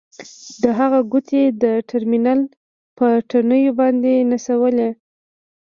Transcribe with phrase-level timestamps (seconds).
[0.63, 2.41] د هغه ګوتې د ټرمینل
[2.97, 4.89] په تڼیو باندې نڅولې